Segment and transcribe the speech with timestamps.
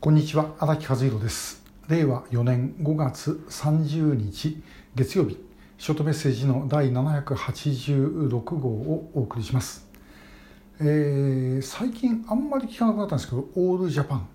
[0.00, 1.60] こんにちは荒木和弘です。
[1.88, 4.62] 令和4年5月30日
[4.94, 5.36] 月曜日。
[5.76, 9.88] ショートメッセージの第786号をお送りします、
[10.80, 14.28] えー、最近あんまり聞かなくなったんですけどオールジャパン、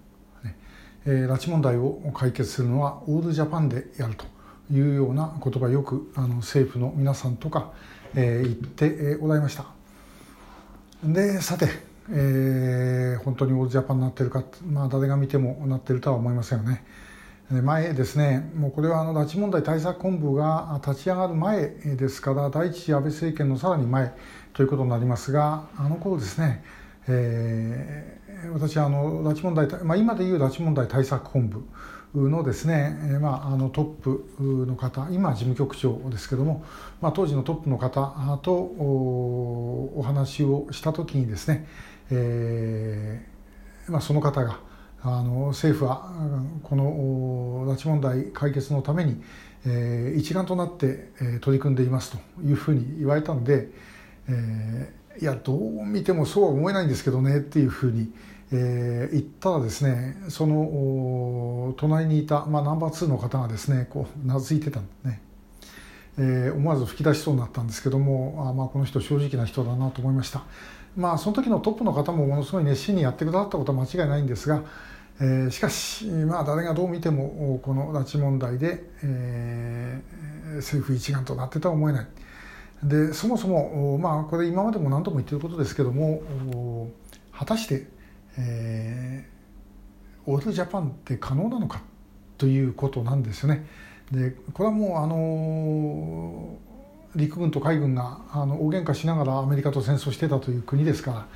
[0.43, 0.57] ね。
[1.05, 4.25] えー、拉致問題を解決するのはオールジャパンでやると
[4.69, 7.71] いうような言葉よくあの政府の皆さんとか、
[8.15, 9.65] えー、言っておられました。
[11.05, 16.83] でさてえー、本当にオールジャパンになってるか、まあ、誰が見てもなってるとは思いませんよね。
[17.61, 24.15] 前ですね、もうこれはあの拉致問題対策本部が立ち上がる前ですから、第一次安倍政権のさらに前
[24.53, 26.63] ということになりますが、あの頃ですね、
[27.07, 31.63] えー、私はあの拉致問題、まあ、今でいう拉致問題対策本部
[32.15, 36.63] のですね、まあ、あのトップの方今事務局長ですけども、
[37.01, 41.67] まあ、当時のトップの方とお話をした時にですね、
[42.11, 44.59] えーまあ、その方が
[45.01, 46.11] あの政府は
[46.63, 49.21] この拉致問題解決のために、
[49.65, 53.69] えー、一丸となって、えー、取り組んでいますというふうに言われたので、
[54.29, 58.13] えー、いやどう見てもそうは思えないんですけどねっていうふうに、
[58.55, 65.21] えー、言ったらですねその隣にいた、まあ、ナンバー2の方がですねこうなずいてたんでね。
[66.15, 70.43] えー、思わず吹き出しそうになったんですけどもあ、まあ、この人正直な人だなと思いました。
[70.95, 74.61] まあ、その時のトップの方もものすごい熱心にやってくださったことは間違いないんですが、
[75.19, 82.07] えー、しかし、まあ、誰がどう見てもこの拉致問題で、えー、政府一丸となってとは思えない
[82.83, 86.91] でそもそも、まあ、これ今までも何度も言ってることですけども
[87.31, 87.87] 果たして、
[88.37, 91.81] えー、オールジャパンって可能なのか
[92.37, 93.65] ということなんですね。
[94.11, 96.57] でこれはもうあの
[97.15, 101.27] 陸軍と海軍があの大喧嘩しながらアメリカと戦争してたという国ですから、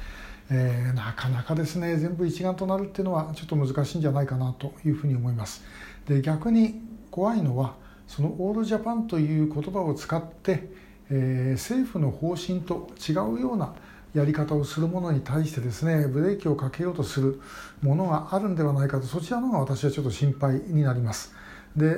[0.51, 5.63] えー、なかなかですね全部一丸となるっていうのはちょっと難しいんじゃないかなというふうに思います。
[6.07, 7.75] で逆に怖いのは
[8.07, 10.69] そのオールジャパンという言葉を使って、
[11.09, 13.73] えー、政府の方針と違うような
[14.17, 17.41] やり方をするものに対してですねブレーキをかけようとする
[17.81, 21.33] ものがあるんではないかとそちらの方が私はちょっと心配になります。
[21.75, 21.89] で、え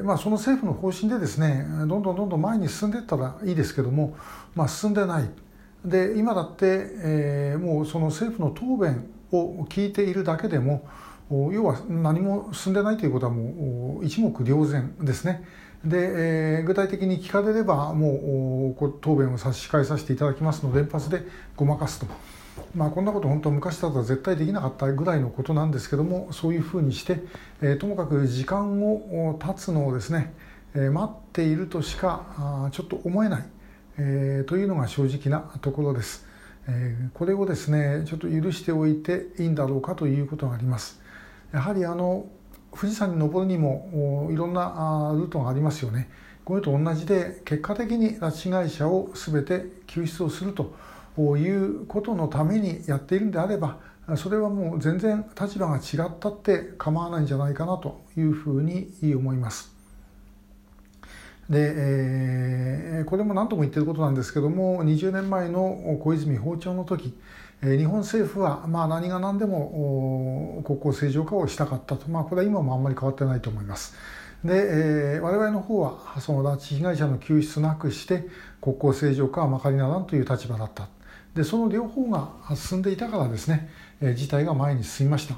[0.00, 4.16] ーまあ、その政府の方針でですねどんどんどんどん前に進んでいったらいいですけども、
[4.54, 5.28] まあ、進んでない
[5.84, 6.66] で今だって、
[7.02, 10.88] えー、もうその政府の答弁を聞いているだけでも
[11.30, 15.44] 要は何も進んでないということはもう一目瞭然ですね。
[15.84, 21.22] で、えー、具体的に聞かれればもう答弁を差し控えさせていただきますので連発で
[21.56, 22.06] ごまかすと。
[22.74, 27.20] まあ、こんなこと本当昔だったら絶対できなかったぐらいのことなんですけどもそういうふうにして、
[27.62, 30.34] えー、ともかく時間を経つのをですね、
[30.74, 33.44] えー、待っているとしかあちょっと思えない、
[33.98, 36.26] えー、というのが正直なところです、
[36.68, 41.00] えー、これをですねちょっと許しておいていいんだろうかということがあります
[41.52, 42.26] やはりあの
[42.72, 46.10] 富士山に登るにもいろんなルートがありますよね
[46.44, 50.74] これと同じで結果的に拉致被害者を全て救出をすると
[51.36, 53.78] いうことのためにやっているんであれば
[54.16, 59.80] それはもう全然立場が違ったって構わないんじゃないかなというふうに思います。
[61.48, 67.12] で、えー、これも何度も言ってることなんですけども20年前の小泉訪朝の時
[67.62, 73.94] 日本政府はまあ何が何でも国交正常化をしたかったと、まあ、これは今もあんまり変わってないと思います。
[74.42, 78.26] で、えー、我々の方はその拉致被害者の救出なくして
[78.62, 80.88] 国交正常化はまかりならんという立場だった。
[81.34, 83.68] でその両方が進んでいたからですね、
[84.00, 85.36] えー、事態が前に進みました、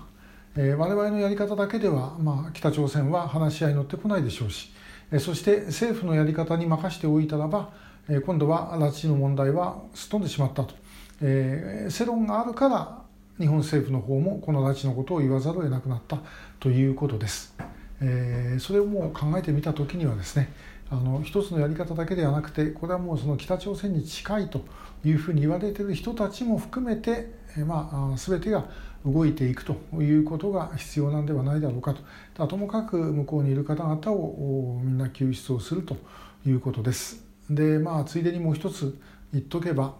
[0.57, 4.73] えー、我々のやり方だけでは、まあ、北朝鮮は話し合いに乗ってこないでしょうし、
[5.11, 7.71] えー、そして政府のやり方に任しておいたらば、
[8.09, 10.75] えー、今度は拉致の問題はすっ飛んでしまったと、
[11.23, 13.03] えー、世論があるから
[13.39, 16.19] 日本政府の方もこの拉致のことを言わざるを得なくなった
[16.61, 17.55] ということです。
[18.01, 20.53] えー、それをもう考えてみた時にはですね
[20.91, 24.63] あの一つのやり方だけではなくてこれはもうその北朝鮮に近いと
[25.05, 28.67] いうふうに言われている人たちも含めて、えまあ、全てが
[29.07, 31.95] 動いていくということが必要なんではないだろうか
[32.35, 35.97] とともかく向こうにいる方々をみんな救出をすると
[36.45, 37.25] いうことです。
[37.49, 38.99] でまあついでにもう一つ
[39.33, 39.95] 言っとけば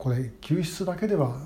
[0.00, 1.36] これ救出だけでは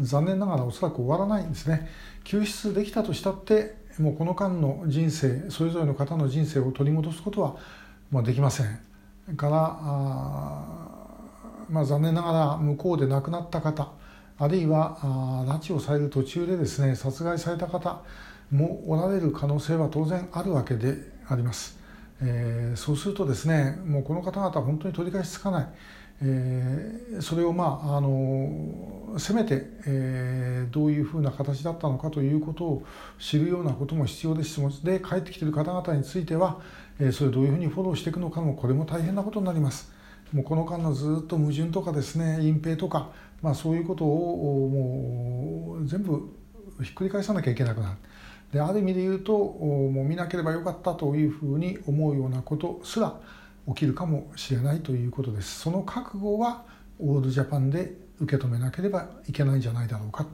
[0.00, 1.86] 残念ながらおそらく終わらないんですね。
[2.24, 7.56] 救出できたとしたってもうこの間の人生それぞれの方の人生を取り戻すことは
[8.10, 9.52] まあできませんから、
[11.68, 13.92] まあ、残念ながら向こうで亡くなった方
[14.38, 14.96] あるいは
[15.46, 18.02] 拉致をされる途中でですね殺害された方
[18.50, 20.94] もおられる可能性は当然あるわけで
[21.28, 21.78] あります。
[22.22, 25.68] えー、そうするとですねもうこの方々は本当に取り返しつかない、
[26.22, 32.86] えー、それをまああのせめて、えー、どういうふうな形だったのかということを
[33.18, 36.60] 知るようなことも必要ですしで帰ってきている方々については、
[36.98, 39.94] えー、それをどういうふうにフォローしていくのかもこれも大変なことになります。
[40.32, 43.10] もうこの間のずっと矛盾とかですね隠蔽とか、
[43.42, 46.34] まあ、そういうことをもう全部
[46.82, 47.96] ひっくり返さなきゃいけなくなる。
[48.52, 53.18] である意味で言うともう見なければよかったというふうに思うようなことすら
[53.68, 55.60] 起きるかもしれないということです。
[55.60, 56.64] その覚悟は
[56.98, 60.26] オールジャパンで受け止めなければいけないんじゃないだろうか、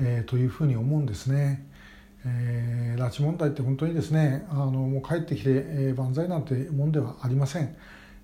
[0.00, 1.66] えー、というふうに思うんですね。
[2.24, 7.76] えー、拉致問題って本当にですねあのもう帰ってきて、えー、万歳なんてもんではありません、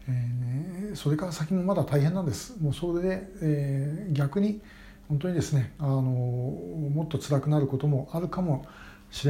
[0.08, 2.56] えー、それから先もまだ大変なんです。
[2.60, 4.60] もうそれで、えー、逆に
[5.08, 8.66] 本当にですねあのもっと辛くなることもあるかも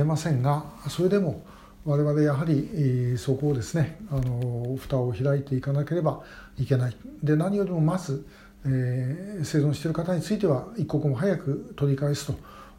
[0.05, 1.45] ませんがそれでも
[1.85, 6.23] 我々やはりそこをですねあの蓋を開いていかなければ
[6.59, 6.97] いけない。
[7.23, 8.27] で何よりもまず、
[8.65, 12.35] えー、生存している方については一刻も早く取り返すと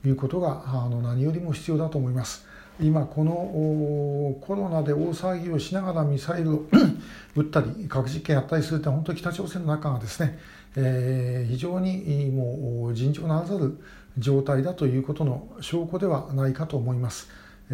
[0.07, 2.48] いうことがあの何よりも必要だと思います。
[2.80, 6.66] 今このコロナで大騒ぎをしながらミサイルを
[7.36, 10.38] 撃ったり核実験やったりするって本当に北朝鮮の中がですね、
[10.75, 13.80] えー、非常にもう尋常ならざる
[14.18, 17.30] 状態だということの証拠ではないかと思います。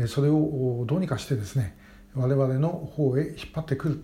[0.08, 1.76] それをどうにかしてですね
[2.16, 4.04] 我々の方へ引っ張ってくる、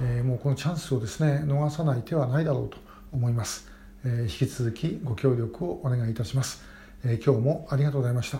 [0.00, 2.78] えもうこのチャンスをですね逃さない手はないだろうと
[3.12, 3.68] 思います、
[4.04, 6.64] え引き続きご協力をお願いいたします、
[7.04, 8.34] え今日もありがとうございました。